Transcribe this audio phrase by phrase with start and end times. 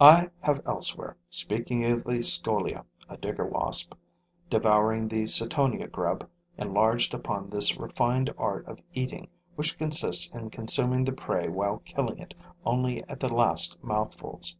[0.00, 3.94] I have elsewhere, speaking of the Scolia [a digger wasp]
[4.50, 6.28] devouring the Cetonia grub,
[6.58, 12.18] enlarged upon this refined art of eating which consists in consuming the prey while killing
[12.18, 14.56] it only at the last mouthfuls.